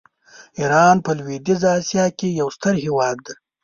ایران 0.59 0.95
په 1.05 1.11
لویدیځه 1.17 1.67
آسیا 1.79 2.05
کې 2.17 2.27
یو 2.39 2.47
ستر 2.55 2.73
هېواد 2.85 3.17
دی. 3.25 3.35